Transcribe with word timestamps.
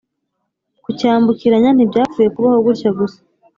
kucyambukiranya 0.83 1.69
ntibyapfuye 1.73 2.27
kubaho 2.35 2.57
gutya 2.65 2.89
gusa 2.97 3.19